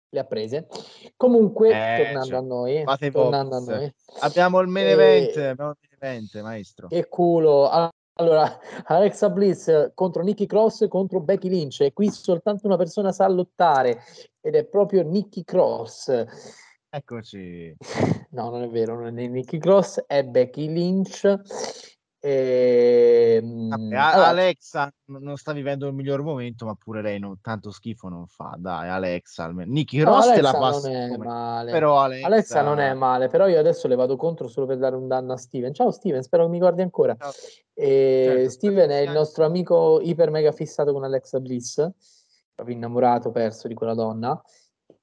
[0.10, 0.68] le ha prese.
[1.16, 5.98] Comunque, Eh, tornando cioè, a noi, tornando a noi, Abbiamo il main event, abbiamo il
[6.00, 6.88] main event, maestro.
[6.88, 7.70] che culo.
[8.14, 13.28] Allora, Alexa Bliss contro Nikki Cross contro Becky Lynch e qui soltanto una persona sa
[13.28, 14.02] lottare
[14.42, 16.26] ed è proprio Nikki Cross.
[16.90, 17.76] Eccoci.
[18.32, 21.24] No, non è vero, non è Nikki Cross, è Becky Lynch.
[22.20, 27.72] Ehm, Vabbè, allora, Alexa non sta vivendo il miglior momento, ma pure lei non, tanto
[27.72, 28.56] schifo non fa.
[28.58, 29.72] Dai, Alexa, almeno.
[29.72, 31.72] Nicky no, Ross te la Alexa passa non è come- male.
[31.72, 34.96] Però Alexa, Alexa non è male, però io adesso le vado contro solo per dare
[34.96, 35.74] un danno a Steven.
[35.74, 37.16] Ciao Steven, spero che mi guardi ancora.
[37.18, 37.32] Ciao.
[37.74, 41.76] E Certo, Steven è il nostro amico iper mega fissato con Alexa Bliss,
[42.54, 44.40] proprio innamorato, perso di quella donna.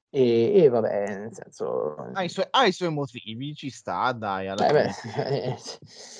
[0.09, 1.95] E, e vabbè, nel senso...
[1.97, 4.49] Ha i, suoi, ha i suoi motivi, ci sta, dai.
[4.49, 5.42] alla Eh, fine.
[5.45, 5.57] eh,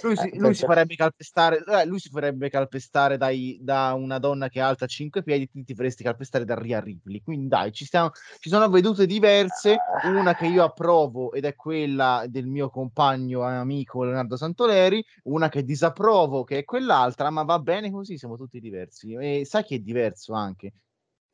[0.03, 4.18] Lui, si, eh, lui si farebbe calpestare, eh, lui si farebbe calpestare dai- da una
[4.18, 7.22] donna che è alta 5 piedi, tu ti faresti calpestare da Rhea Ripley.
[7.22, 9.79] Quindi dai, ci, stiamo, ci sono vedute diverse,
[10.12, 15.49] una che io approvo ed è quella del mio compagno e amico Leonardo Santoleri, una
[15.49, 19.14] che disapprovo che è quell'altra, ma va bene così, siamo tutti diversi.
[19.14, 20.72] E sai chi è diverso anche?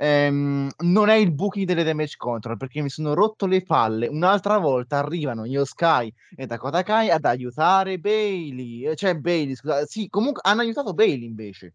[0.01, 4.09] Ehm, non è il booking delle damage control perché mi sono rotto le palle.
[4.09, 9.85] Un'altra volta arrivano Io Sky e Dakota Kai ad aiutare Bailey, eh, cioè Bailey, scusa,
[9.87, 11.75] sì, comunque hanno aiutato Bailey invece.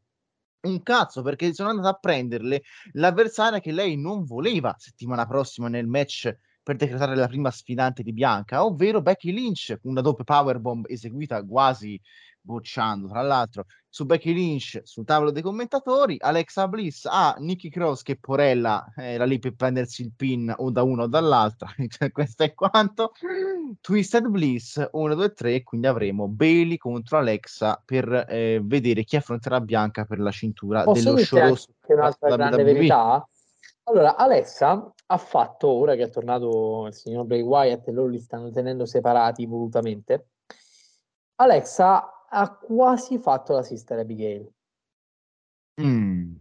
[0.62, 5.88] Un cazzo perché sono andato a prenderle l'avversaria che lei non voleva settimana prossima nel
[5.88, 11.44] match per decretare la prima sfidante di Bianca, ovvero Becky Lynch, una doppia powerbomb eseguita
[11.46, 12.00] quasi
[12.48, 18.04] bocciando, tra l'altro, su Becky Lynch sul tavolo dei commentatori, Alexa Bliss a Nikki Cross
[18.04, 22.44] che porella era lì per prendersi il pin o da uno o dall'altra, Cioè, questo
[22.44, 23.12] è quanto.
[23.82, 29.60] Twisted Bliss 1, 2, 3, quindi avremo Bailey contro Alexa per eh, vedere chi affronterà
[29.60, 32.74] Bianca per la cintura Posso dello show rosso un'altra della grande WWE.
[32.74, 33.30] verità?
[33.84, 38.20] Allora, Alexa ha fatto, ora che è tornato il signor Bray Wyatt e loro li
[38.20, 40.28] stanno tenendo separati volutamente,
[41.36, 44.52] Alexa ha quasi fatto la sister Abigail.
[45.82, 46.36] Mm.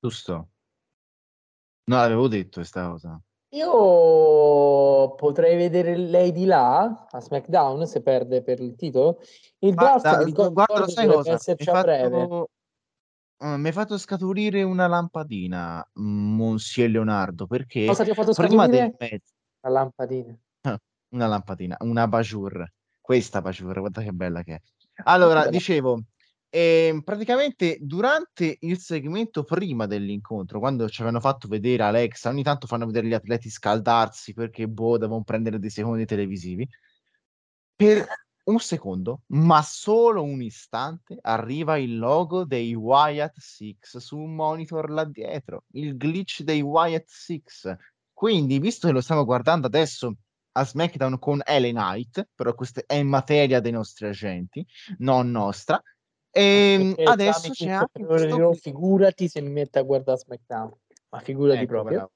[0.00, 0.50] Giusto.
[1.88, 3.20] Non l'avevo detto questa cosa.
[3.50, 9.20] Io potrei vedere lei di là a SmackDown se perde per il titolo.
[9.60, 11.30] Il draft ricordo, guarda, sai cosa?
[11.30, 12.18] Mi esserci a breve.
[12.18, 12.50] fatto,
[13.38, 18.90] mi hai fatto scaturire una lampadina, Monsieur Leonardo, perché Cosa ti ho fatto prima del
[18.90, 19.10] scaturire?
[19.12, 19.28] match,
[19.60, 20.38] La lampadina.
[21.14, 22.72] una lampadina, una bajour,
[23.06, 24.60] questa bajour, guarda che bella che è.
[25.04, 26.02] Allora, dicevo,
[26.50, 32.66] ehm, praticamente durante il segmento prima dell'incontro, quando ci avevano fatto vedere Alexa, ogni tanto
[32.66, 36.68] fanno vedere gli atleti scaldarsi perché boh, devono prendere dei secondi televisivi.
[37.76, 38.04] Per
[38.46, 44.90] un secondo, ma solo un istante, arriva il logo dei Wyatt Six su un monitor
[44.90, 47.72] là dietro, il glitch dei Wyatt Six.
[48.12, 50.16] Quindi, visto che lo stiamo guardando adesso
[50.56, 54.66] a SmackDown con LA Knight, però questa è materia dei nostri agenti,
[54.98, 55.80] non nostra.
[56.30, 60.72] E Perché adesso c'è anche questo figurati se mi mette a guardare SmackDown.
[61.10, 61.96] Ma figurati Ecco, proprio.
[61.96, 62.12] bravo.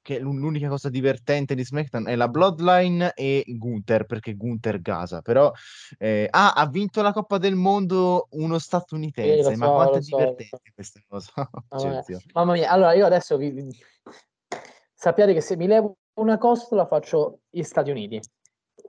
[0.00, 5.22] Che l'un- l'unica cosa divertente di SmackDown è la Bloodline e Gunther, perché Gunther gasa.
[5.22, 5.50] Però
[5.98, 9.98] eh, ah, ha vinto la Coppa del Mondo uno statunitense, Sì, lo ma so, quanto
[9.98, 10.16] è so, lo so.
[10.16, 11.32] divertente questa cosa.
[11.70, 12.18] Mamma mia.
[12.34, 13.70] Mamma mia, allora io adesso vi-
[14.92, 18.20] sappiate che se mi levo una costola faccio gli Stati Uniti.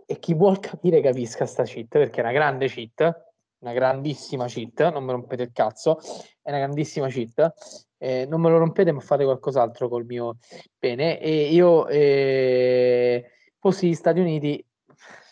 [0.06, 3.24] E chi vuol capire capisca sta cheat perché è una grande cheat,
[3.60, 6.00] una grandissima cheat, non mi rompete il cazzo,
[6.42, 7.54] è una grandissima cheat,
[7.98, 10.38] eh, non me lo rompete ma fate qualcos'altro col mio
[10.78, 11.20] pene.
[11.20, 14.64] E io eh, fossi gli Stati Uniti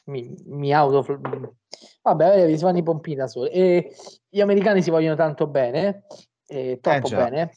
[0.05, 1.05] mi, mi auto
[2.01, 3.49] vabbè eh, si fanno i pompini da soli.
[3.49, 3.95] E
[4.27, 6.05] gli americani si vogliono tanto bene
[6.47, 7.23] eh, troppo già.
[7.23, 7.51] bene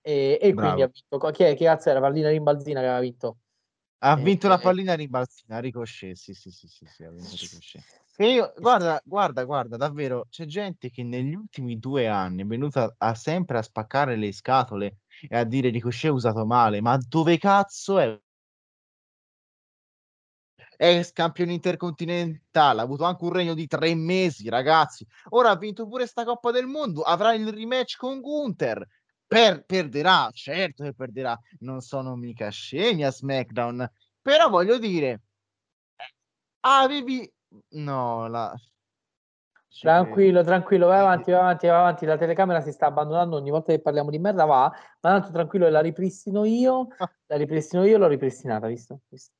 [0.00, 1.30] e, e quindi ha vinto.
[1.30, 2.00] Chi, è, che cazzo era?
[2.00, 3.36] Pallina rimbalzina che aveva vinto
[4.04, 4.60] Ha Eh, vinto la eh.
[4.60, 7.82] pallina rimbalzina, Ricochet, sì, sì, sì, sì, sì, ha vinto Ricochet.
[8.16, 12.94] E io, guarda, guarda, guarda, davvero, c'è gente che negli ultimi due anni è venuta
[12.98, 17.38] a sempre a spaccare le scatole e a dire Ricochet è usato male, ma dove
[17.38, 18.20] cazzo è?
[20.76, 25.06] Ex campione intercontinentale, ha avuto anche un regno di tre mesi, ragazzi.
[25.30, 28.84] Ora ha vinto pure sta Coppa del Mondo, avrà il rematch con Gunther.
[29.26, 31.38] Per- perderà, certo che perderà.
[31.60, 33.90] Non sono mica scemi a SmackDown,
[34.22, 35.20] però voglio dire,
[36.60, 37.30] avevi...
[37.70, 38.54] No, la...
[39.80, 42.06] Tranquillo, tranquillo, vai avanti, vai avanti, vai avanti.
[42.06, 44.70] La telecamera si sta abbandonando ogni volta che parliamo di merda, va.
[45.00, 47.10] Ma tanto tranquillo, la ripristino io, Ah.
[47.26, 49.00] la ripristino io, l'ho ripristinata, visto?
[49.08, 49.32] Visto?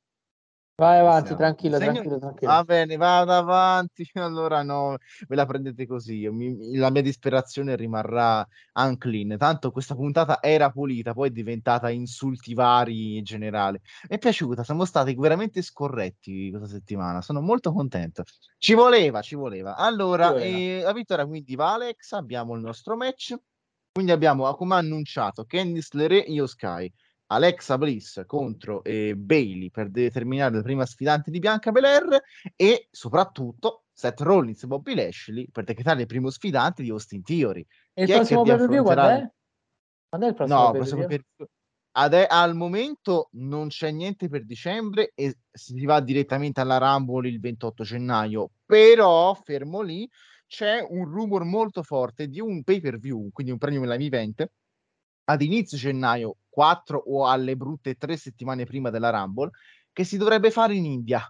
[0.83, 1.41] Vai avanti, Siamo.
[1.43, 2.53] tranquillo, Segno- tranquillo, tranquillo.
[2.53, 4.11] Va bene, vado avanti.
[4.15, 4.97] Allora no,
[5.29, 6.29] ve la prendete così.
[6.29, 9.37] Mi- la mia disperazione rimarrà unclean.
[9.39, 13.83] Tanto questa puntata era pulita, poi è diventata insulti vari in generale.
[14.09, 17.21] Mi è piaciuta, siamo stati veramente scorretti questa settimana.
[17.21, 18.25] Sono molto contento.
[18.59, 19.77] Ci voleva, ci voleva.
[19.77, 22.11] Allora, eh, la vittoria quindi va Alex.
[22.11, 23.37] Abbiamo il nostro match.
[23.93, 26.91] Quindi abbiamo, come annunciato, Candice LeRae, Io Sky.
[27.27, 32.21] Alexa Bliss contro eh, Bailey per determinare la prima sfidante di Bianca Belair
[32.57, 37.65] e soprattutto Seth Rollins e Bobby Lashley per decretare il primo sfidante di Austin Theory.
[37.95, 39.31] E il chi che prossimo per quando affronterà- è?
[40.09, 41.25] Quando è il prossimo No, prossimo per-
[41.93, 47.41] ade- al momento non c'è niente per dicembre e si va direttamente alla Rumble il
[47.41, 50.09] 28 gennaio, però fermo lì
[50.47, 54.47] c'è un rumor molto forte di un pay per view, quindi un premium live event
[55.25, 59.51] ad inizio gennaio, 4 o alle brutte 3 settimane prima della Rumble,
[59.91, 61.27] che si dovrebbe fare in India.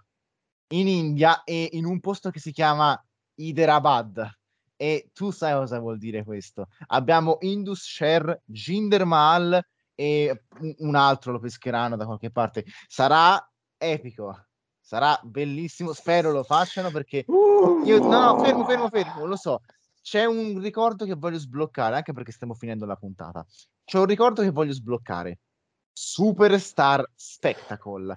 [0.73, 3.01] In India e in un posto che si chiama
[3.35, 4.29] Hyderabad.
[4.75, 6.67] E tu sai cosa vuol dire questo?
[6.87, 9.65] Abbiamo Indus Sher, Jinder Mahal
[9.95, 10.45] e
[10.79, 12.65] un- altro lo pescheranno da qualche parte.
[12.87, 14.47] Sarà epico,
[14.81, 15.93] sarà bellissimo.
[15.93, 19.61] Spero lo facciano perché io no, no, fermo, fermo, fermo, lo so.
[20.03, 23.45] C'è un ricordo che voglio sbloccare, anche perché stiamo finendo la puntata.
[23.85, 25.39] C'è un ricordo che voglio sbloccare.
[25.93, 28.15] Superstar Spectacle.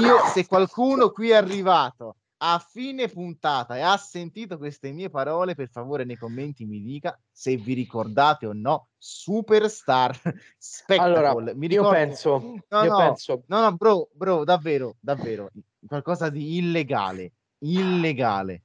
[0.00, 5.56] Io, se qualcuno qui è arrivato a fine puntata e ha sentito queste mie parole,
[5.56, 10.16] per favore nei commenti mi dica se vi ricordate o no Superstar
[10.56, 11.26] Spectacle.
[11.26, 15.50] Allora, mi io ricordo- penso, No, io no, penso, No, no, bro, bro, davvero, davvero,
[15.84, 18.62] qualcosa di illegale, illegale.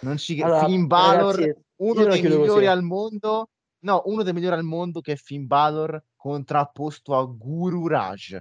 [0.00, 2.66] Non ci allora, Finn Balor, ragazzi, uno dei migliori così.
[2.66, 3.50] al mondo,
[3.80, 8.38] no, uno dei migliori al mondo che è Finn Balor contrapposto a Guru Raj.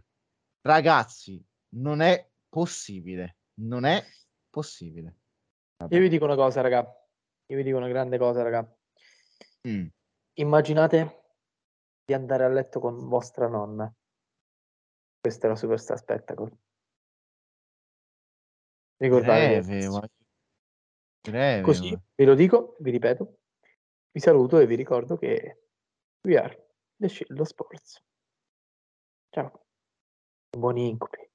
[0.62, 1.44] Ragazzi,
[1.76, 4.04] non è possibile, non è
[4.50, 5.18] possibile.
[5.90, 6.80] Io vi dico una cosa, raga.
[7.50, 8.78] Io vi dico una grande cosa, raga.
[9.68, 9.88] Mm.
[10.34, 11.24] Immaginate
[12.04, 13.92] di andare a letto con vostra nonna.
[15.20, 16.58] Questa è la Superstar Spectacle.
[18.98, 20.10] Ricordatevi Greve,
[21.32, 23.40] greve, Così, ma- ve lo dico, vi ripeto,
[24.12, 25.62] vi saluto e vi ricordo che
[26.22, 28.04] we are the Shield of Sports.
[29.30, 29.66] Ciao.
[30.58, 31.27] Buoni incubi.